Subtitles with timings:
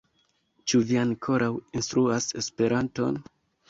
[0.71, 1.51] Ĉu vi ankoraŭ
[1.81, 3.27] instruas Esperanton?